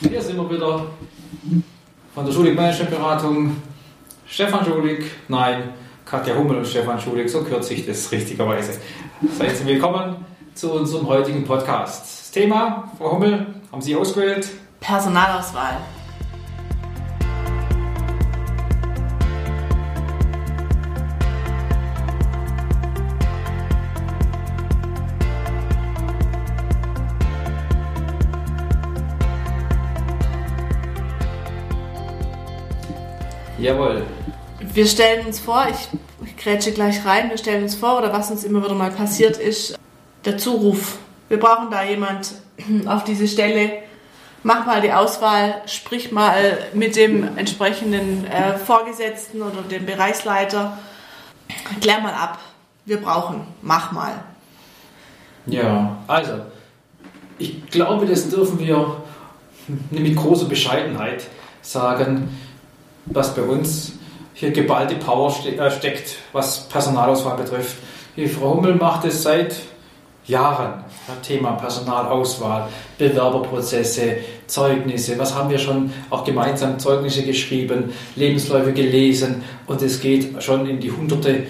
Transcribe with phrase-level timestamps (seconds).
[0.00, 0.86] Hier sind wir wieder
[2.14, 3.56] von der Schulig Managementberatung.
[4.26, 5.74] Stefan Schulig, nein,
[6.04, 8.80] Katja Hummel und Stefan Schulig, so kürze ich das richtigerweise.
[9.38, 10.16] Seid Sie willkommen
[10.54, 12.02] zu unserem heutigen Podcast.
[12.02, 14.48] Das Thema, Frau Hummel, haben Sie ausgewählt?
[14.80, 15.76] Personalauswahl.
[33.64, 34.02] Jawohl.
[34.60, 35.88] Wir stellen uns vor, ich,
[36.28, 39.38] ich grätsche gleich rein, wir stellen uns vor, oder was uns immer wieder mal passiert
[39.38, 39.78] ist,
[40.26, 40.98] der Zuruf.
[41.30, 42.34] Wir brauchen da jemand
[42.86, 43.78] auf diese Stelle.
[44.42, 50.76] Mach mal die Auswahl, sprich mal mit dem entsprechenden äh, Vorgesetzten oder dem Bereichsleiter.
[51.80, 52.38] Klär mal ab.
[52.84, 53.46] Wir brauchen.
[53.62, 54.12] Mach mal.
[55.46, 56.40] Ja, also,
[57.38, 59.02] ich glaube, das dürfen wir
[59.90, 61.24] mit großer Bescheidenheit
[61.62, 62.28] sagen,
[63.06, 63.92] was bei uns
[64.34, 67.76] hier geballte Power ste äh, steckt, was Personalauswahl betrifft.
[68.16, 69.56] Die Frau Hummel macht es seit
[70.26, 70.84] Jahren.
[71.22, 75.18] Thema Personalauswahl, Bewerberprozesse, Zeugnisse.
[75.18, 80.80] Was haben wir schon auch gemeinsam Zeugnisse geschrieben, Lebensläufe gelesen und es geht schon in
[80.80, 81.42] die Hunderte,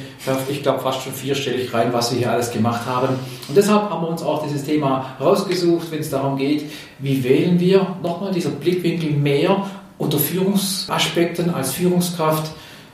[0.48, 3.11] ich glaube fast schon vierstellig rein, was wir hier alles gemacht haben.
[3.48, 6.65] Und deshalb haben wir uns auch dieses Thema rausgesucht, wenn es darum geht,
[6.98, 9.67] wie wählen wir nochmal dieser Blickwinkel mehr
[9.98, 12.53] unter Führungsaspekten als Führungskraft.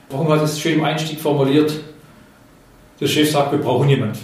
[0.09, 1.73] Warum hat es schön im Einstieg formuliert?
[2.99, 4.19] Der Chef sagt, wir brauchen jemanden.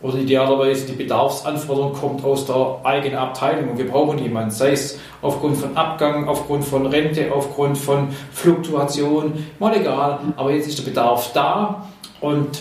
[0.00, 5.00] Oder idealerweise die Bedarfsanforderung kommt aus der eigenen Abteilung und wir brauchen jemanden, sei es
[5.22, 10.84] aufgrund von Abgang, aufgrund von Rente, aufgrund von Fluktuation, mal egal, aber jetzt ist der
[10.84, 11.88] Bedarf da
[12.20, 12.60] und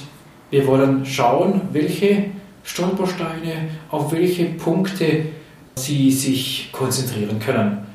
[0.50, 2.32] wir wollen schauen, welche
[2.64, 5.28] Stolpersteine, auf welche Punkte
[5.76, 7.87] Sie sich konzentrieren können.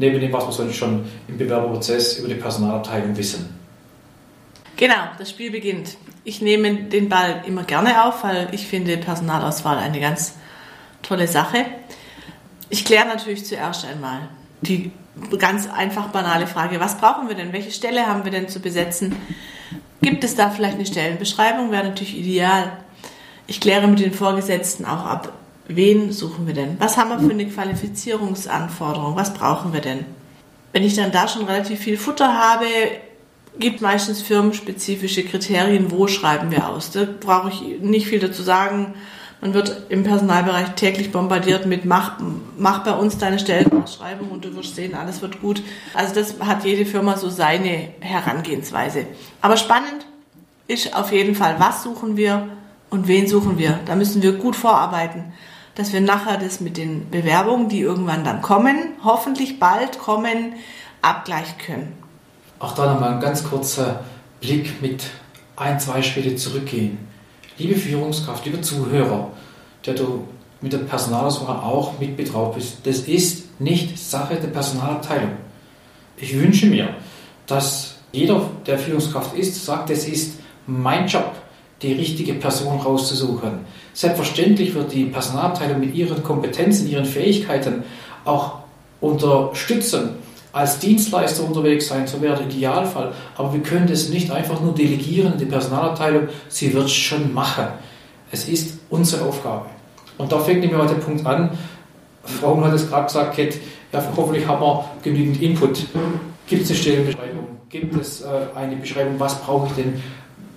[0.00, 3.54] Neben dem, was wir sonst schon im Bewerberprozess über die Personalabteilung wissen.
[4.76, 5.98] Genau, das Spiel beginnt.
[6.24, 10.36] Ich nehme den Ball immer gerne auf, weil ich finde Personalauswahl eine ganz
[11.02, 11.66] tolle Sache.
[12.70, 14.30] Ich kläre natürlich zuerst einmal
[14.62, 14.90] die
[15.38, 17.52] ganz einfach banale Frage, was brauchen wir denn?
[17.52, 19.14] Welche Stelle haben wir denn zu besetzen?
[20.00, 21.70] Gibt es da vielleicht eine Stellenbeschreibung?
[21.72, 22.72] Wäre natürlich ideal.
[23.46, 25.34] Ich kläre mit den Vorgesetzten auch ab,
[25.76, 26.76] wen suchen wir denn?
[26.78, 29.16] Was haben wir für eine Qualifizierungsanforderung?
[29.16, 30.04] Was brauchen wir denn?
[30.72, 32.66] Wenn ich dann da schon relativ viel Futter habe,
[33.58, 36.90] gibt meistens firmenspezifische Kriterien, wo schreiben wir aus.
[36.92, 38.94] Da brauche ich nicht viel dazu sagen.
[39.40, 42.18] Man wird im Personalbereich täglich bombardiert mit mach,
[42.58, 45.62] mach bei uns deine Stellenausschreibung und du wirst sehen, alles wird gut.
[45.94, 49.06] Also das hat jede Firma so seine Herangehensweise.
[49.40, 50.06] Aber spannend
[50.68, 52.48] ist auf jeden Fall, was suchen wir
[52.90, 53.80] und wen suchen wir.
[53.86, 55.32] Da müssen wir gut vorarbeiten,
[55.74, 60.54] dass wir nachher das mit den Bewerbungen, die irgendwann dann kommen, hoffentlich bald kommen,
[61.02, 61.92] abgleichen können.
[62.58, 64.04] Auch da nochmal ein ganz kurzer
[64.40, 65.04] Blick mit
[65.56, 66.98] ein, zwei Schritte zurückgehen.
[67.58, 69.30] Liebe Führungskraft, liebe Zuhörer,
[69.86, 70.26] der du
[70.60, 75.32] mit der Personalauswahl auch mit betraut bist, das ist nicht Sache der Personalabteilung.
[76.16, 76.94] Ich wünsche mir,
[77.46, 81.34] dass jeder, der Führungskraft ist, sagt, es ist mein Job,
[81.82, 83.60] die richtige Person rauszusuchen.
[83.94, 87.84] Selbstverständlich wird die Personalabteilung mit ihren Kompetenzen, ihren Fähigkeiten
[88.24, 88.58] auch
[89.00, 90.10] unterstützen
[90.52, 93.12] als Dienstleister unterwegs sein, so wäre der Idealfall.
[93.36, 97.66] Aber wir können das nicht einfach nur delegieren die Personalabteilung, sie wird es schon machen.
[98.32, 99.66] Es ist unsere Aufgabe.
[100.18, 101.50] Und da fängt nämlich heute der Punkt an,
[102.24, 103.54] Frau hat es gerade gesagt, Kat,
[103.92, 105.86] ja, hoffentlich haben wir genügend Input.
[106.46, 107.46] Gibt es eine Stellenbeschreibung?
[107.68, 110.02] Gibt es äh, eine Beschreibung, was brauche ich denn?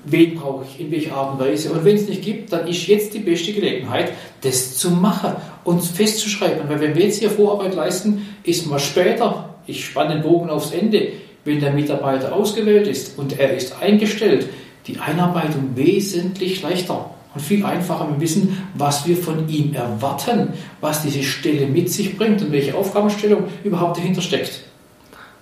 [0.05, 0.79] Wen brauche ich?
[0.79, 1.71] In welcher Art und Weise?
[1.71, 5.33] Und wenn es nicht gibt, dann ist jetzt die beste Gelegenheit, das zu machen
[5.63, 6.67] und festzuschreiben.
[6.67, 10.71] Weil wenn wir jetzt hier Vorarbeit leisten, ist mal später ich spanne den Bogen aufs
[10.71, 11.13] Ende,
[11.45, 14.47] wenn der Mitarbeiter ausgewählt ist und er ist eingestellt,
[14.87, 18.09] die Einarbeitung wesentlich leichter und viel einfacher.
[18.09, 20.49] Wir wissen, was wir von ihm erwarten,
[20.81, 24.61] was diese Stelle mit sich bringt und welche Aufgabenstellung überhaupt dahinter steckt.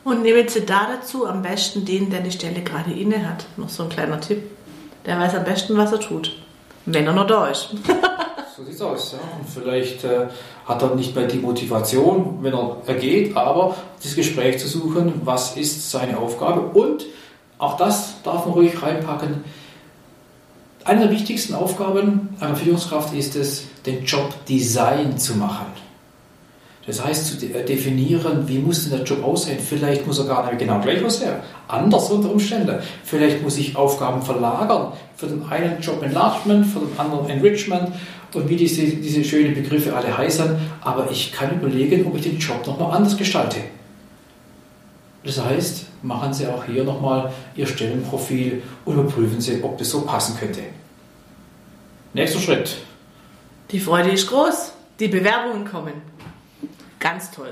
[0.03, 3.45] Und nehmen Sie da dazu am besten den, der die Stelle gerade inne hat.
[3.57, 4.41] Noch so ein kleiner Tipp.
[5.05, 6.33] Der weiß am besten, was er tut.
[6.85, 7.69] Wenn er da ist.
[8.55, 9.13] so sieht's aus.
[9.13, 9.19] Ja.
[9.39, 10.27] Und vielleicht äh,
[10.65, 15.21] hat er nicht mehr die Motivation, wenn er, er geht, aber das Gespräch zu suchen,
[15.23, 16.61] was ist seine Aufgabe.
[16.61, 17.05] Und
[17.57, 19.43] auch das darf man ruhig reinpacken.
[20.83, 25.67] Eine der wichtigsten Aufgaben einer Führungskraft ist es, den Job Design zu machen.
[26.85, 29.59] Das heißt, zu definieren, wie muss denn der Job aussehen.
[29.59, 31.35] Vielleicht muss er gar nicht genau gleich aussehen,
[31.67, 32.79] anders unter Umständen.
[33.03, 34.93] Vielleicht muss ich Aufgaben verlagern.
[35.15, 37.89] Für den einen Job Enlargement, für den anderen Enrichment
[38.33, 42.39] und wie diese, diese schönen Begriffe alle heißen, aber ich kann überlegen, ob ich den
[42.39, 43.57] Job nochmal anders gestalte.
[45.23, 50.01] Das heißt, machen Sie auch hier nochmal Ihr Stellenprofil und überprüfen Sie, ob das so
[50.01, 50.61] passen könnte.
[52.13, 52.77] Nächster Schritt.
[53.69, 54.73] Die Freude ist groß.
[54.99, 55.93] Die Bewerbungen kommen.
[57.01, 57.51] Ganz toll.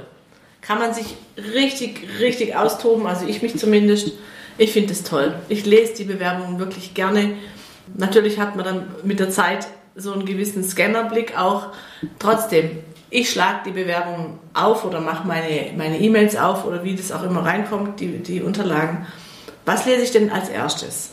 [0.61, 4.13] Kann man sich richtig, richtig austoben, also ich mich zumindest.
[4.57, 5.35] Ich finde es toll.
[5.49, 7.33] Ich lese die Bewerbungen wirklich gerne.
[7.97, 11.69] Natürlich hat man dann mit der Zeit so einen gewissen Scannerblick auch.
[12.19, 12.79] Trotzdem,
[13.09, 17.23] ich schlage die Bewerbung auf oder mache meine meine E-Mails auf oder wie das auch
[17.23, 19.07] immer reinkommt, die, die Unterlagen.
[19.65, 21.11] Was lese ich denn als erstes?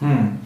[0.00, 0.38] Hm.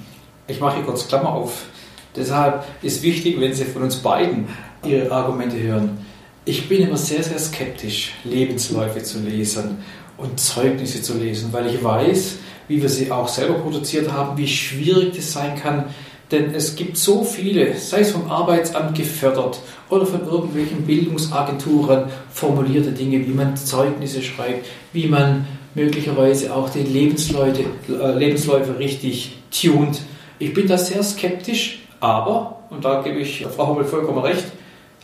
[0.47, 1.67] Ich mache hier kurz Klammer auf.
[2.15, 4.49] Deshalb ist wichtig, wenn Sie von uns beiden
[4.85, 6.05] Ihre Argumente hören.
[6.47, 9.79] Ich bin immer sehr, sehr skeptisch, Lebensläufe zu lesen
[10.17, 14.49] und Zeugnisse zu lesen, weil ich weiß, wie wir sie auch selber produziert haben, wie
[14.49, 15.85] schwierig das sein kann.
[16.31, 19.61] Denn es gibt so viele, sei es vom Arbeitsamt gefördert
[19.91, 26.85] oder von irgendwelchen Bildungsagenturen formulierte Dinge, wie man Zeugnisse schreibt, wie man möglicherweise auch die
[26.85, 30.01] Lebensläufe, äh, Lebensläufe richtig tunt.
[30.39, 34.47] Ich bin da sehr skeptisch, aber, und da gebe ich Frau Hummel vollkommen recht,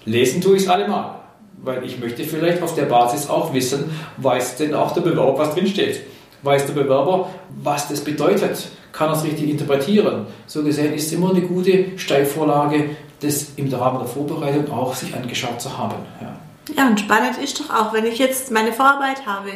[0.07, 1.26] lesen tue ich es allemal
[1.67, 5.53] weil ich möchte vielleicht auf der Basis auch wissen, weiß denn auch der Bewerber, was
[5.53, 6.01] drinsteht.
[6.43, 7.29] Weiß der Bewerber,
[7.61, 8.69] was das bedeutet?
[8.93, 10.27] Kann er es richtig interpretieren?
[10.47, 12.91] So gesehen ist es immer eine gute Steilvorlage,
[13.21, 15.97] das im Rahmen der Vorbereitung auch sich angeschaut zu haben.
[16.21, 16.37] Ja.
[16.77, 19.51] ja, und spannend ist doch auch, wenn ich jetzt meine Vorarbeit habe,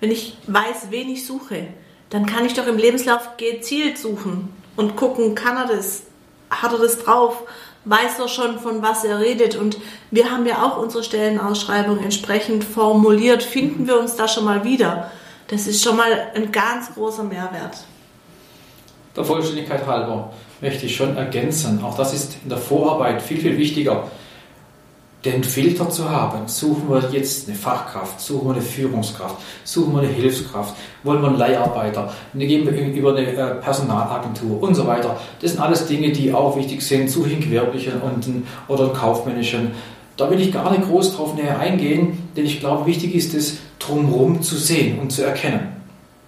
[0.00, 1.68] wenn ich weiß, wen ich suche,
[2.10, 6.02] dann kann ich doch im Lebenslauf gezielt suchen und gucken, kann er das,
[6.50, 7.44] hat er das drauf,
[7.84, 9.56] weiß er schon, von was er redet.
[9.56, 9.78] Und
[10.10, 13.42] wir haben ja auch unsere Stellenausschreibung entsprechend formuliert.
[13.42, 15.10] Finden wir uns da schon mal wieder?
[15.48, 17.84] Das ist schon mal ein ganz großer Mehrwert.
[19.16, 21.82] Der Vollständigkeit halber möchte ich schon ergänzen.
[21.84, 24.10] Auch das ist in der Vorarbeit viel, viel wichtiger
[25.24, 26.48] den Filter zu haben.
[26.48, 30.74] Suchen wir jetzt eine Fachkraft, suchen wir eine Führungskraft, suchen wir eine Hilfskraft,
[31.04, 35.18] wollen wir einen Leiharbeiter, gehen wir über eine äh, Personalagentur und so weiter.
[35.40, 37.10] Das sind alles Dinge, die auch wichtig sind.
[37.10, 39.72] Suche ich einen gewerblichen und einen, oder einen kaufmännischen.
[40.16, 43.58] Da will ich gar nicht groß drauf näher eingehen, denn ich glaube, wichtig ist es,
[43.78, 45.81] drumherum zu sehen und zu erkennen.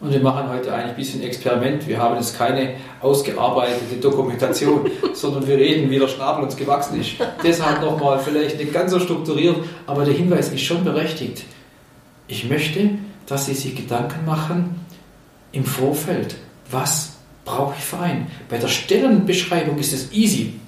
[0.05, 1.89] Und wir machen heute eigentlich ein bisschen Experiment.
[1.89, 7.13] Wir haben jetzt keine ausgearbeitete Dokumentation, sondern wir reden, wie der Schnabel uns gewachsen ist.
[7.43, 9.57] Deshalb nochmal vielleicht nicht ganz so strukturiert,
[9.87, 11.45] aber der Hinweis ist schon berechtigt.
[12.29, 12.91] Ich möchte,
[13.25, 14.79] dass Sie sich Gedanken machen
[15.53, 16.35] im Vorfeld.
[16.71, 17.15] Was
[17.47, 18.27] brauche ich für einen?
[18.51, 20.61] Bei der Stellenbeschreibung ist es easy.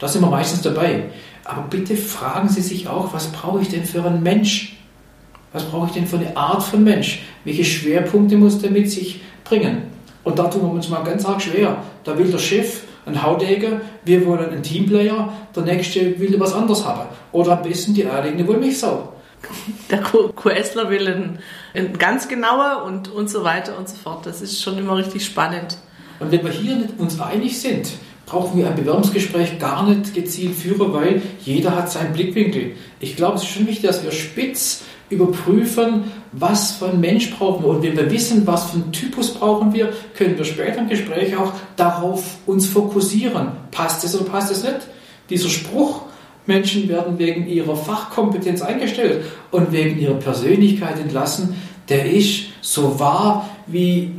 [0.00, 1.04] Da sind wir meistens dabei.
[1.46, 4.76] Aber bitte fragen Sie sich auch, was brauche ich denn für einen Mensch?
[5.52, 7.22] Was brauche ich denn für eine Art von Mensch?
[7.44, 9.82] Welche Schwerpunkte muss der mit sich bringen?
[10.24, 11.76] Und da tun wir uns mal ganz arg schwer.
[12.04, 16.84] Da will der Chef ein Haudegen, wir wollen einen Teamplayer, der nächste will was anderes
[16.84, 17.08] haben.
[17.32, 19.12] Oder am besten die eierlegende Wollmilchsau.
[19.90, 21.38] Der QSler will ein,
[21.74, 24.24] ein ganz genauer und, und so weiter und so fort.
[24.24, 25.78] Das ist schon immer richtig spannend.
[26.20, 27.90] Und wenn wir hier nicht uns einig sind,
[28.24, 32.76] brauchen wir ein Bewerbungsgespräch gar nicht gezielt führen, weil jeder hat seinen Blickwinkel.
[33.00, 37.64] Ich glaube, es ist schon wichtig, dass wir spitz überprüfen, was für ein Mensch brauchen
[37.64, 37.70] wir.
[37.70, 41.36] Und wenn wir wissen, was für einen Typus brauchen wir, können wir später im Gespräch
[41.36, 43.48] auch darauf uns fokussieren.
[43.70, 44.80] Passt es oder passt es nicht?
[45.30, 46.02] Dieser Spruch,
[46.46, 51.54] Menschen werden wegen ihrer Fachkompetenz eingestellt und wegen ihrer Persönlichkeit entlassen,
[51.88, 54.12] der ist so wahr wie,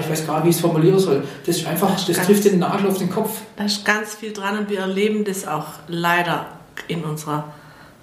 [0.00, 1.24] ich weiß gar nicht, wie ich es formulieren soll.
[1.46, 3.40] Das ist einfach, das ganz, trifft den Nagel auf den Kopf.
[3.56, 6.46] Da ist ganz viel dran und wir erleben das auch leider
[6.86, 7.52] in unserer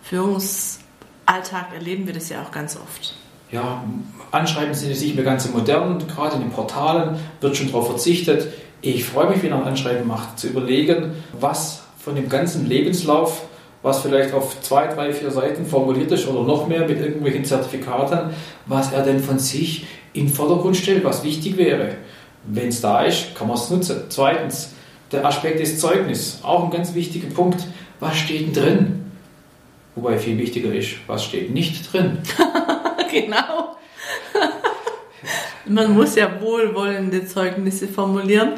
[0.09, 0.80] Führungs-
[1.25, 3.15] Alltag erleben wir das ja auch ganz oft.
[3.51, 3.83] Ja,
[4.31, 7.87] Anschreiben sind jetzt nicht mehr ganz so modern, gerade in den Portalen wird schon darauf
[7.87, 8.47] verzichtet.
[8.81, 13.43] Ich freue mich, wenn er ein Anschreiben macht, zu überlegen, was von dem ganzen Lebenslauf,
[13.83, 18.31] was vielleicht auf zwei, drei, vier Seiten formuliert ist oder noch mehr mit irgendwelchen Zertifikaten,
[18.65, 21.95] was er denn von sich in den Vordergrund stellt, was wichtig wäre.
[22.45, 24.03] Wenn es da ist, kann man es nutzen.
[24.09, 24.73] Zweitens,
[25.11, 27.67] der Aspekt des Zeugnisses, auch ein ganz wichtiger Punkt.
[27.99, 29.00] Was steht denn drin?
[29.95, 32.19] Wobei viel wichtiger ist, was steht nicht drin.
[33.11, 33.75] genau.
[35.65, 38.53] Man muss ja wohlwollende Zeugnisse formulieren.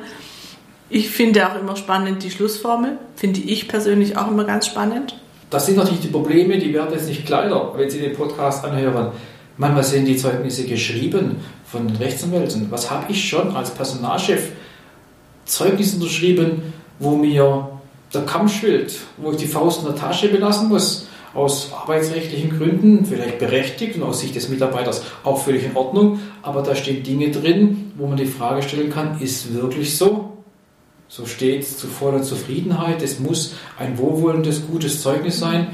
[0.89, 2.97] Ich finde auch immer spannend die Schlussformel.
[3.15, 5.19] Finde ich persönlich auch immer ganz spannend.
[5.49, 9.11] Das sind natürlich die Probleme, die werden jetzt nicht kleiner, wenn Sie den Podcast anhören.
[9.57, 12.67] Manchmal sind die Zeugnisse geschrieben von den Rechtsanwälten.
[12.71, 14.51] Was habe ich schon als Personalchef
[15.45, 17.69] Zeugnisse unterschrieben, wo mir
[18.13, 21.07] der Kamm schwillt, wo ich die Faust in der Tasche belassen muss?
[21.33, 26.61] Aus arbeitsrechtlichen Gründen, vielleicht berechtigt und aus Sicht des Mitarbeiters auch völlig in Ordnung, aber
[26.61, 30.33] da stehen Dinge drin, wo man die Frage stellen kann, ist wirklich so?
[31.13, 33.03] so steht zu voller Zufriedenheit.
[33.03, 35.67] Es muss ein wohlwollendes, gutes Zeugnis sein.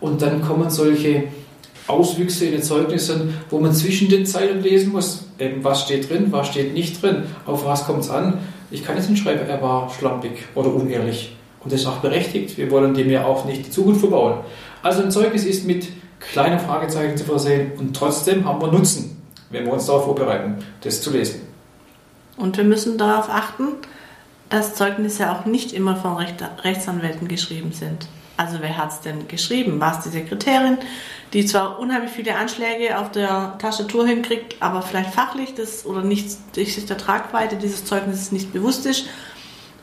[0.00, 1.24] Und dann kommen solche
[1.86, 6.28] Auswüchse in den Zeugnissen, wo man zwischen den Zeilen lesen muss, eben was steht drin,
[6.30, 8.38] was steht nicht drin, auf was kommt es an.
[8.70, 11.36] Ich kann jetzt nicht schreiben, er war schlampig oder unehrlich.
[11.62, 12.56] Und das ist auch berechtigt.
[12.56, 14.38] Wir wollen dem ja auch nicht die Zukunft verbauen.
[14.86, 15.88] Also ein Zeugnis ist mit
[16.20, 21.02] kleinen Fragezeichen zu versehen und trotzdem haben wir Nutzen, wenn wir uns darauf vorbereiten, das
[21.02, 21.40] zu lesen.
[22.36, 23.64] Und wir müssen darauf achten,
[24.48, 28.06] dass Zeugnisse auch nicht immer von Rechtsanwälten geschrieben sind.
[28.36, 29.80] Also wer hat es denn geschrieben?
[29.80, 30.78] War es die Sekretärin,
[31.32, 36.54] die zwar unheimlich viele Anschläge auf der Tastatur hinkriegt, aber vielleicht fachlich das oder nicht
[36.54, 39.06] sich der Tragweite dieses Zeugnisses nicht bewusst ist?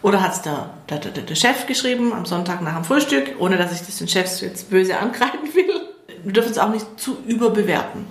[0.04, 3.58] Oder hat es der, der, der, der, Chef geschrieben am Sonntag nach dem Frühstück, ohne
[3.58, 5.82] dass ich das den Chefs jetzt böse angreifen will?
[6.24, 8.06] Wir dürfen es auch nicht zu überbewerten.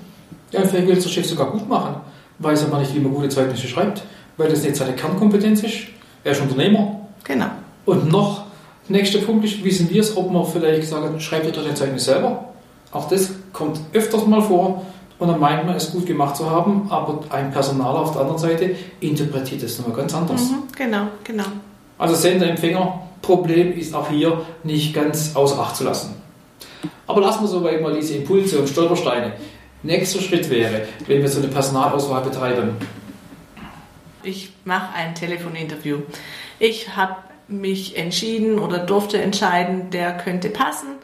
[0.51, 1.97] Ja, vielleicht will es der Chef sogar gut machen,
[2.41, 4.03] weiß aber nicht, wie man gute Zeugnisse schreibt,
[4.37, 5.77] weil das nicht seine Kernkompetenz ist.
[6.25, 7.01] Er ist Unternehmer.
[7.25, 7.51] Genau.
[7.85, 8.47] Und noch
[8.89, 12.05] Nächster Punkt ist, wissen wir es, ob man vielleicht sagen, schreibt ihr doch den Zeugnis
[12.05, 12.53] selber.
[12.91, 14.85] Auch das kommt öfters mal vor
[15.19, 18.39] und dann meint man, es gut gemacht zu haben, aber ein Personal auf der anderen
[18.39, 20.51] Seite interpretiert es nochmal ganz anders.
[20.51, 21.45] Mhm, genau, genau.
[22.03, 26.21] Also Sender-Empfänger-Problem ist auch hier nicht ganz außer Acht zu lassen.
[27.07, 29.35] Aber lassen wir soweit mal diese Impulse und Stolpersteine.
[29.85, 32.77] Nächster Schritt wäre, wenn wir so eine Personalauswahl betreiben.
[34.25, 35.99] Ich mache ein Telefoninterview.
[36.59, 37.15] Ich habe
[37.47, 40.97] mich entschieden oder durfte entscheiden, der könnte passen.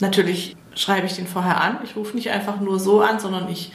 [0.00, 1.78] Natürlich schreibe ich den vorher an.
[1.82, 3.72] Ich rufe nicht einfach nur so an, sondern ich,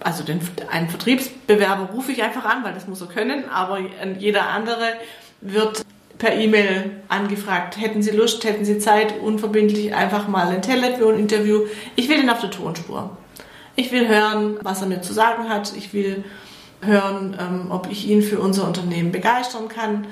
[0.00, 0.40] also den,
[0.70, 3.80] einen Vertriebsbewerber rufe ich einfach an, weil das muss er können, aber
[4.18, 4.94] jeder andere
[5.40, 5.84] wird
[6.18, 11.62] per E-Mail angefragt, hätten Sie Lust, hätten Sie Zeit, unverbindlich einfach mal ein Telefon-Interview.
[11.94, 13.16] Ich will ihn auf der Tonspur.
[13.74, 15.74] Ich will hören, was er mir zu sagen hat.
[15.76, 16.24] Ich will
[16.80, 20.06] hören, ähm, ob ich ihn für unser Unternehmen begeistern kann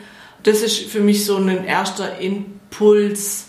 [0.45, 3.49] das ist für mich so ein erster Impuls.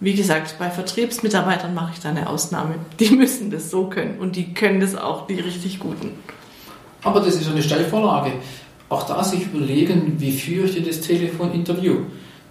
[0.00, 2.74] Wie gesagt, bei Vertriebsmitarbeitern mache ich da eine Ausnahme.
[2.98, 6.18] Die müssen das so können und die können das auch, die richtig Guten.
[7.04, 8.32] Aber das ist eine Stellvorlage.
[8.92, 12.00] Auch da sich überlegen, wie führe ich denn das Telefoninterview?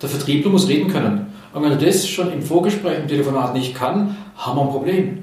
[0.01, 1.27] Der Vertriebler muss reden können.
[1.53, 5.19] Und wenn er das schon im Vorgespräch, im Telefonat nicht kann, haben wir ein Problem.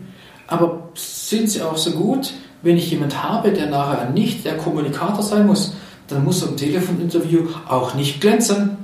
[0.47, 5.25] Aber sind sie auch so gut, wenn ich jemanden habe, der nachher nicht der Kommunikator
[5.25, 5.75] sein muss,
[6.07, 8.77] dann muss so ein Telefoninterview auch nicht glänzen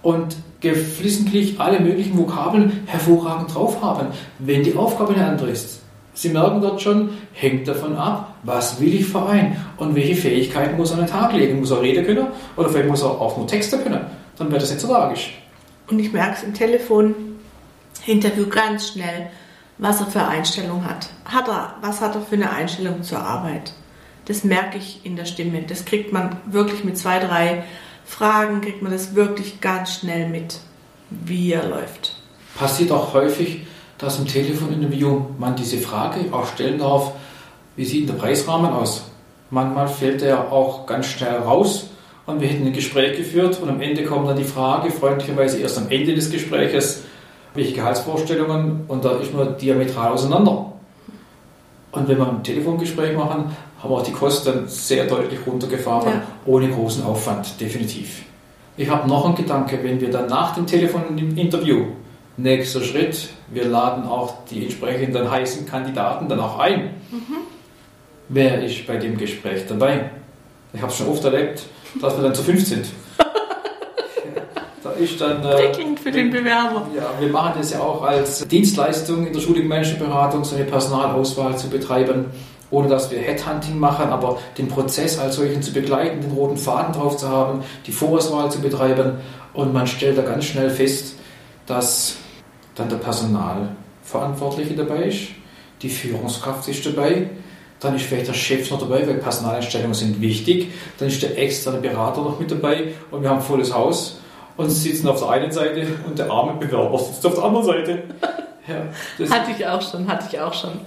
[0.00, 4.06] und geflissentlich alle möglichen Vokabeln hervorragend drauf haben,
[4.38, 5.80] wenn die Aufgabe eine andere ist.
[6.14, 10.90] Sie merken dort schon, hängt davon ab, was will ich vereinen und welche Fähigkeiten muss
[10.90, 11.58] er an den Tag legen.
[11.58, 14.00] Muss er reden können oder vielleicht muss er auch nur Texte können.
[14.38, 15.36] Dann wäre das nicht so tragisch.
[15.88, 19.28] Und ich merke es im Telefoninterview ganz schnell,
[19.78, 21.08] was er für Einstellung hat.
[21.24, 23.74] hat er, was hat er für eine Einstellung zur Arbeit?
[24.26, 25.62] das merke ich in der Stimme.
[25.62, 27.64] Das kriegt man wirklich mit zwei, drei
[28.04, 30.58] Fragen, kriegt man das wirklich ganz schnell mit,
[31.10, 32.16] wie er läuft.
[32.56, 33.66] Passiert auch häufig,
[34.04, 37.12] dass im Telefoninterview man diese Frage auch stellen darf,
[37.76, 39.10] wie sieht der Preisrahmen aus?
[39.50, 41.88] Manchmal fällt er auch ganz schnell raus
[42.26, 45.78] und wir hätten ein Gespräch geführt und am Ende kommt dann die Frage, freundlicherweise erst
[45.78, 47.02] am Ende des Gespräches,
[47.54, 50.72] welche Gehaltsvorstellungen und da ist man diametral auseinander.
[51.92, 56.22] Und wenn wir ein Telefongespräch machen, haben wir auch die Kosten sehr deutlich runtergefahren, ja.
[56.44, 58.22] ohne großen Aufwand, definitiv.
[58.76, 61.84] Ich habe noch einen Gedanke, wenn wir dann nach dem Telefoninterview,
[62.36, 66.90] nächster Schritt, wir laden auch die entsprechenden heißen Kandidaten dann auch ein.
[67.10, 67.36] Mhm.
[68.28, 70.10] Wer ist bei dem Gespräch dabei?
[70.72, 71.62] Ich habe es schon oft erlebt,
[72.00, 72.86] dass wir dann zu fünf sind.
[74.82, 75.44] da ist dann.
[75.44, 75.72] Äh,
[76.02, 76.88] für den Bewerber.
[76.96, 81.56] Ja, wir machen das ja auch als Dienstleistung in der Schule Menschenberatung, so eine Personalauswahl
[81.56, 82.26] zu betreiben
[82.74, 86.92] ohne dass wir Headhunting machen, aber den Prozess als solchen zu begleiten, den roten Faden
[86.92, 89.18] drauf zu haben, die Vorauswahl zu betreiben
[89.52, 91.14] und man stellt da ganz schnell fest,
[91.66, 92.16] dass
[92.74, 95.28] dann der Personalverantwortliche dabei ist,
[95.82, 97.30] die Führungskraft ist dabei,
[97.80, 101.78] dann ist vielleicht der Chef noch dabei, weil Personalentscheidungen sind wichtig, dann ist der externe
[101.78, 104.20] Berater noch mit dabei und wir haben volles Haus
[104.56, 108.02] und sitzen auf der einen Seite und der arme Bewerber sitzt auf der anderen Seite.
[108.66, 110.80] Ja, hatte ich auch schon, hatte ich auch schon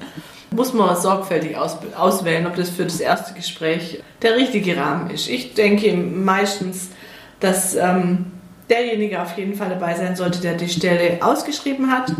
[0.51, 5.29] muss man sorgfältig aus, auswählen, ob das für das erste Gespräch der richtige Rahmen ist.
[5.29, 6.89] Ich denke meistens,
[7.39, 8.31] dass ähm,
[8.69, 12.11] derjenige auf jeden Fall dabei sein sollte, der die Stelle ausgeschrieben hat,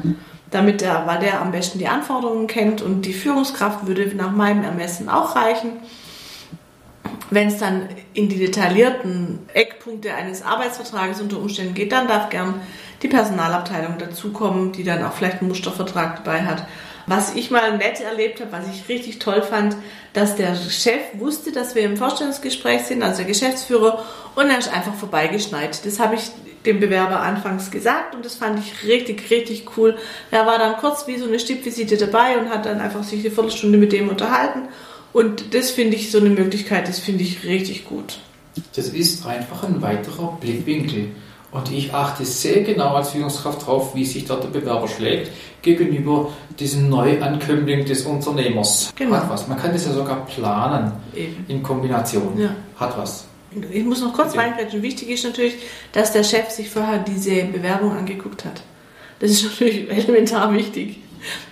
[0.52, 4.64] damit er, weil der am besten die Anforderungen kennt und die Führungskraft würde nach meinem
[4.64, 5.72] Ermessen auch reichen.
[7.30, 12.62] Wenn es dann in die detaillierten Eckpunkte eines Arbeitsvertrages unter Umständen geht, dann darf gern
[13.02, 16.66] die Personalabteilung dazukommen, die dann auch vielleicht einen Mustervertrag dabei hat
[17.08, 19.78] Was ich mal nett erlebt habe, was ich richtig toll fand,
[20.12, 24.72] dass der Chef wusste, dass wir im Vorstellungsgespräch sind, also der Geschäftsführer, und er ist
[24.72, 25.86] einfach vorbeigeschneit.
[25.86, 26.24] Das habe ich
[26.66, 29.98] dem Bewerber anfangs gesagt und das fand ich richtig, richtig cool.
[30.32, 33.32] Er war dann kurz wie so eine Stippvisite dabei und hat dann einfach sich eine
[33.32, 34.68] Viertelstunde mit dem unterhalten.
[35.14, 38.20] Und das finde ich so eine Möglichkeit, das finde ich richtig gut.
[38.76, 41.12] Das ist einfach ein weiterer Blickwinkel.
[41.58, 45.32] Und ich achte sehr genau als Führungskraft darauf, wie sich dort der Bewerber schlägt
[45.64, 48.94] gegenüber diesem Neuankömmling des Unternehmers.
[48.96, 49.16] Genau.
[49.16, 49.48] Hat was.
[49.48, 51.46] Man kann das ja sogar planen Eben.
[51.48, 52.40] in Kombination.
[52.40, 52.56] Ja.
[52.76, 53.26] Hat was.
[53.72, 54.84] Ich muss noch kurz reingreifen.
[54.84, 55.56] Wichtig ist natürlich,
[55.94, 58.62] dass der Chef sich vorher diese Bewerbung angeguckt hat.
[59.20, 61.00] Das ist natürlich elementar wichtig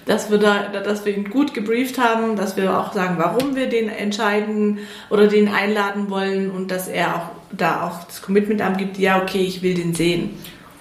[0.06, 3.68] dass wir da, dass wir ihn gut gebrieft haben, dass wir auch sagen, warum wir
[3.68, 8.98] den entscheiden oder den einladen wollen und dass er auch da auch das Commitment angibt,
[8.98, 10.32] ja, okay, ich will den sehen.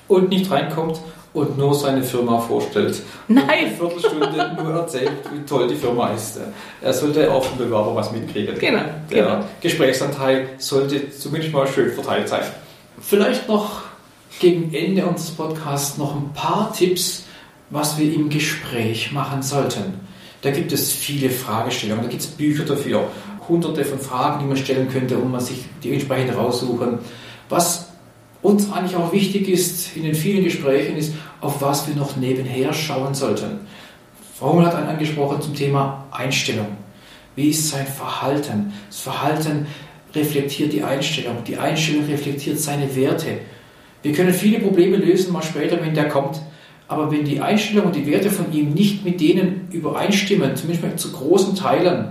[0.09, 1.01] Und nicht reinkommt
[1.35, 3.03] und nur seine Firma vorstellt.
[3.29, 3.43] Nein.
[3.45, 6.39] Und eine Viertelstunde nur erzählt, wie toll die Firma ist.
[6.81, 8.57] Er sollte auch vom Bewerber was mitkriegen.
[8.59, 8.83] Genau.
[9.11, 9.45] Der genau.
[9.61, 12.45] Gesprächsanteil sollte zumindest mal schön verteilt sein.
[13.01, 13.83] Vielleicht noch
[14.39, 17.25] gegen Ende unseres Podcasts noch ein paar Tipps,
[17.71, 20.01] was wir im Gespräch machen sollten.
[20.43, 23.09] Da gibt es viele Fragestellungen, da gibt es Bücher dafür,
[23.49, 26.99] hunderte von Fragen, die man stellen könnte, um man sich die entsprechend raussuchen.
[27.49, 27.89] Was
[28.43, 32.73] uns eigentlich auch wichtig ist in den vielen Gesprächen, ist, auf was wir noch nebenher
[32.73, 33.61] schauen sollten.
[34.39, 36.67] Frau hat einen angesprochen zum Thema Einstellung.
[37.37, 38.73] Wie ist sein Verhalten?
[38.89, 39.67] Das Verhalten
[40.15, 41.45] reflektiert die Einstellung.
[41.47, 43.39] Die Einstellung reflektiert seine Werte.
[44.03, 46.41] Wir können viele Probleme lösen, mal später, wenn der kommt.
[46.87, 51.13] Aber wenn die Einstellung und die Werte von ihm nicht mit denen übereinstimmen, zumindest zu
[51.13, 52.09] großen Teilen,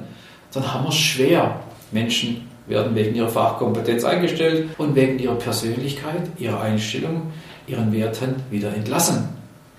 [0.53, 1.59] dann haben wir es schwer.
[1.91, 7.33] Menschen werden wegen ihrer Fachkompetenz eingestellt und wegen ihrer Persönlichkeit, ihrer Einstellung,
[7.67, 9.29] ihren Werten wieder entlassen.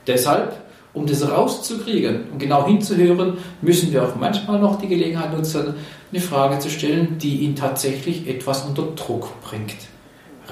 [0.07, 0.55] Deshalb,
[0.93, 5.75] um das rauszukriegen und genau hinzuhören, müssen wir auch manchmal noch die Gelegenheit nutzen,
[6.13, 9.77] eine Frage zu stellen, die ihn tatsächlich etwas unter Druck bringt.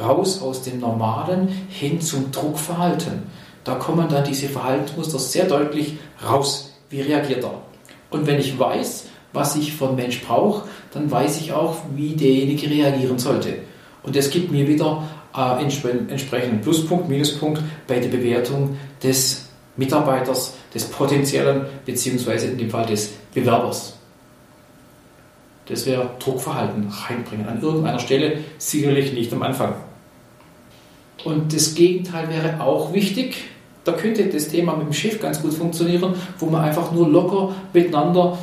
[0.00, 3.23] Raus aus dem Normalen hin zum Druckverhalten
[3.64, 6.73] da kommen dann diese Verhaltensmuster sehr deutlich raus.
[6.91, 7.55] Wie reagiert er?
[8.11, 12.69] Und wenn ich weiß, was ich von Mensch brauche, dann weiß ich auch, wie derjenige
[12.69, 13.54] reagieren sollte.
[14.02, 15.04] Und das gibt mir wieder
[15.37, 22.87] äh, entsprechenden Pluspunkt, Minuspunkt bei der Bewertung des Mitarbeiters, des potenziellen, beziehungsweise in dem Fall
[22.87, 23.97] des Bewerbers.
[25.67, 27.49] Das wäre Druckverhalten reinbringen.
[27.49, 29.75] An irgendeiner Stelle, sicherlich nicht am Anfang.
[31.25, 33.37] Und das Gegenteil wäre auch wichtig.
[33.85, 37.54] Da könnte das Thema mit dem Chef ganz gut funktionieren, wo man einfach nur locker
[37.73, 38.39] miteinander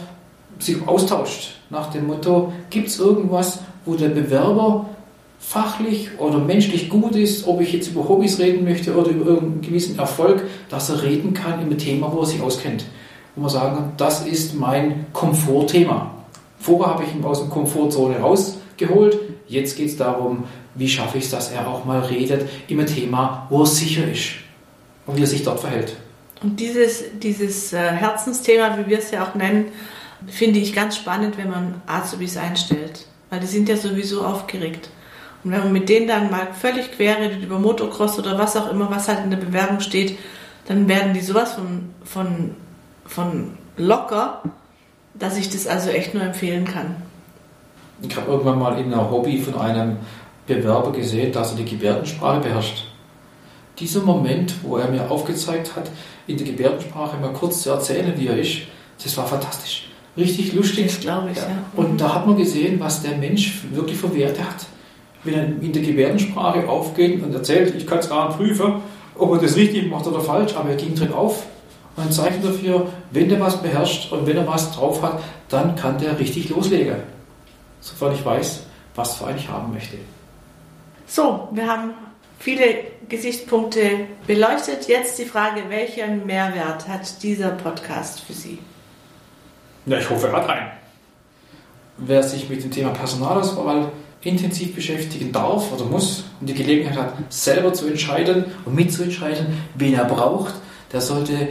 [0.60, 1.56] sich austauscht.
[1.70, 4.90] Nach dem Motto, gibt es irgendwas, wo der Bewerber
[5.40, 9.62] fachlich oder menschlich gut ist, ob ich jetzt über Hobbys reden möchte oder über irgendeinen
[9.62, 12.86] gewissen Erfolg, dass er reden kann ein Thema, wo er sich auskennt.
[13.36, 16.12] Wo man sagen kann, das ist mein Komfortthema.
[16.60, 19.18] Vorher habe ich ihn aus der Komfortzone rausgeholt.
[19.48, 20.44] Jetzt geht es darum,
[20.76, 24.32] wie schaffe ich es, dass er auch mal redet ein Thema, wo er sicher ist
[25.08, 25.96] und wie er sich dort verhält.
[26.42, 29.66] Und dieses, dieses äh, Herzensthema, wie wir es ja auch nennen,
[30.28, 33.06] finde ich ganz spannend, wenn man Azubis einstellt.
[33.30, 34.90] Weil die sind ja sowieso aufgeregt.
[35.44, 38.70] Und wenn man mit denen dann mal völlig quer redet über Motocross oder was auch
[38.72, 40.18] immer, was halt in der Bewerbung steht,
[40.68, 42.56] dann werden die sowas von, von,
[43.06, 44.42] von locker,
[45.14, 46.96] dass ich das also echt nur empfehlen kann.
[48.02, 49.98] Ich habe irgendwann mal in einer Hobby von einem
[50.48, 52.90] Bewerber gesehen, dass er die Gebärdensprache beherrscht
[53.80, 55.90] dieser Moment, wo er mir aufgezeigt hat,
[56.28, 58.60] in der Gebärdensprache mal kurz zu erzählen, wie er ist,
[59.02, 59.90] das war fantastisch.
[60.18, 60.88] Richtig lustig.
[60.88, 61.48] Das glaube ich, ja.
[61.76, 64.66] Und da hat man gesehen, was der Mensch wirklich für Werte hat.
[65.24, 68.76] Wenn er in der Gebärdensprache aufgeht und erzählt, ich kann es gar nicht prüfen,
[69.16, 71.46] ob er das richtig macht oder falsch, aber er ging drin auf
[71.96, 75.76] und ein Zeichen dafür, wenn der was beherrscht und wenn er was drauf hat, dann
[75.76, 76.96] kann der richtig loslegen.
[77.82, 78.64] Sofern ich weiß,
[78.96, 79.98] was er eigentlich haben möchte.
[81.08, 81.92] So, wir haben
[82.38, 82.64] viele
[83.10, 84.88] Gesichtspunkte beleuchtet.
[84.88, 88.60] Jetzt die Frage, welchen Mehrwert hat dieser Podcast für Sie?
[89.86, 90.68] Ja, ich hoffe, er hat einen.
[91.98, 97.14] Wer sich mit dem Thema Personalauswahl intensiv beschäftigen darf oder muss und die Gelegenheit hat,
[97.30, 100.56] selber zu entscheiden und mitzuentscheiden, wen er braucht,
[100.92, 101.50] der sollte,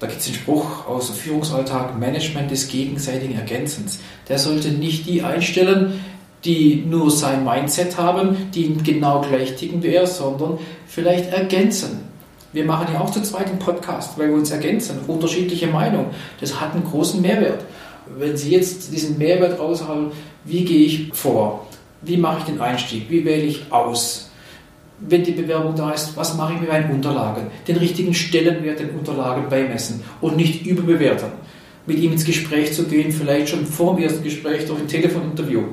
[0.00, 4.00] da gibt es den Spruch aus dem Führungsalltag, Management des gegenseitigen Ergänzens.
[4.28, 6.00] Der sollte nicht die einstellen,
[6.44, 12.08] die nur sein Mindset haben, die genau gleich ticken wie er, sondern vielleicht ergänzen.
[12.52, 16.06] Wir machen ja auch zu zweit einen Podcast, weil wir uns ergänzen, unterschiedliche Meinungen.
[16.40, 17.64] Das hat einen großen Mehrwert.
[18.18, 20.10] Wenn Sie jetzt diesen Mehrwert raushauen,
[20.44, 21.66] wie gehe ich vor?
[22.02, 23.08] Wie mache ich den Einstieg?
[23.08, 24.30] Wie wähle ich aus?
[24.98, 27.46] Wenn die Bewerbung da ist, was mache ich mit meinen Unterlagen?
[27.68, 31.30] Den richtigen Stellenwert den Unterlagen beimessen und nicht überbewerten.
[31.86, 35.64] mit ihm ins Gespräch zu gehen, vielleicht schon vor dem ersten Gespräch durch ein Telefoninterview.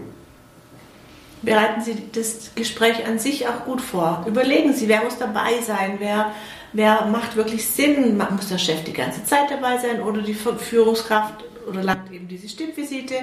[1.43, 4.25] Bereiten Sie das Gespräch an sich auch gut vor.
[4.27, 6.31] Überlegen Sie, wer muss dabei sein, wer,
[6.73, 8.17] wer macht wirklich Sinn.
[8.17, 12.49] Muss der Chef die ganze Zeit dabei sein oder die Führungskraft oder langt eben diese
[12.49, 13.15] Stimmvisite?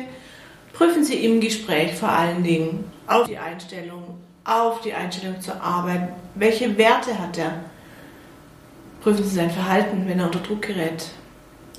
[0.73, 6.09] Prüfen Sie im Gespräch vor allen Dingen auf die Einstellung, auf die Einstellung zur Arbeit.
[6.35, 7.53] Welche Werte hat er?
[9.03, 11.07] Prüfen Sie sein Verhalten, wenn er unter Druck gerät.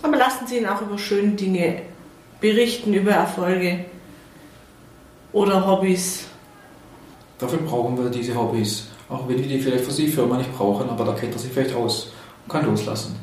[0.02, 1.82] Aber lassen Sie ihn auch über schöne Dinge
[2.40, 3.86] berichten, über Erfolge
[5.34, 6.28] oder Hobbys.
[7.38, 8.88] Dafür brauchen wir diese Hobbys.
[9.10, 11.52] Auch wenn die die vielleicht für Sie Firma nicht brauchen, aber da kennt er sich
[11.52, 12.12] vielleicht aus
[12.44, 13.16] und kann loslassen.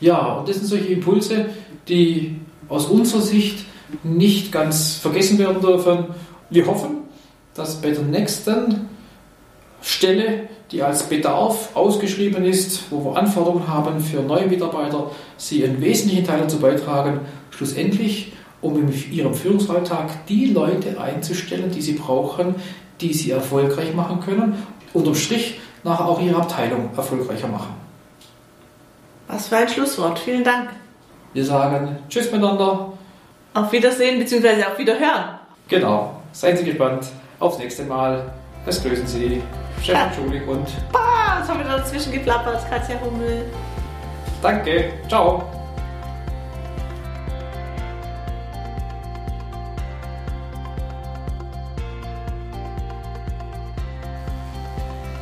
[0.00, 1.46] Ja, und das sind solche Impulse,
[1.88, 2.36] die
[2.68, 3.64] aus unserer Sicht
[4.02, 6.06] nicht ganz vergessen werden dürfen.
[6.50, 6.98] Wir hoffen,
[7.54, 8.88] dass bei der nächsten
[9.82, 15.80] Stelle, die als Bedarf ausgeschrieben ist, wo wir Anforderungen haben für neue Mitarbeiter, Sie einen
[15.80, 17.20] wesentlichen Teil dazu beitragen,
[17.50, 22.54] schlussendlich, um in Ihrem Führungsalltag die Leute einzustellen, die Sie brauchen,
[23.00, 24.54] die Sie erfolgreich machen können,
[24.94, 27.74] unterm Strich nachher auch Ihre Abteilung erfolgreicher machen.
[29.28, 30.18] Was für ein Schlusswort.
[30.18, 30.70] Vielen Dank.
[31.34, 32.92] Wir sagen Tschüss miteinander.
[33.52, 34.64] Auf Wiedersehen bzw.
[34.64, 35.38] auf Wiederhören.
[35.68, 36.20] Genau.
[36.32, 37.06] Seien Sie gespannt
[37.38, 38.32] aufs nächste Mal.
[38.66, 39.42] Es grüßen Sie
[39.82, 40.66] Stefan Schulig und.
[40.92, 42.68] Bah, was haben wir da dazwischen geplappert?
[42.70, 43.44] Katja Hummel.
[44.42, 44.92] Danke.
[45.08, 45.44] Ciao.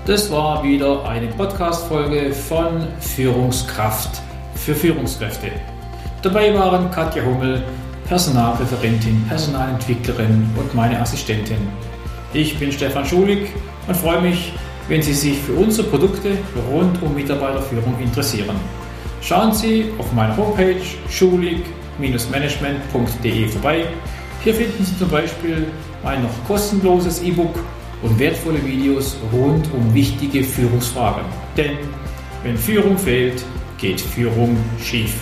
[0.05, 4.21] Das war wieder eine Podcast-Folge von Führungskraft
[4.57, 5.53] für Führungskräfte.
[6.23, 7.63] Dabei waren Katja Hummel,
[8.09, 11.69] Personalreferentin, Personalentwicklerin und meine Assistentin.
[12.33, 13.51] Ich bin Stefan Schulig
[13.87, 14.53] und freue mich,
[14.89, 16.37] wenn Sie sich für unsere Produkte
[16.73, 18.57] rund um Mitarbeiterführung interessieren.
[19.21, 23.87] Schauen Sie auf meiner Homepage schulig-management.de vorbei.
[24.43, 25.69] Hier finden Sie zum Beispiel
[26.03, 27.55] ein noch kostenloses E-Book
[28.03, 31.25] und wertvolle Videos rund um wichtige Führungsfragen.
[31.57, 31.79] Denn
[32.43, 33.45] wenn Führung fehlt,
[33.79, 35.15] geht Führung schief.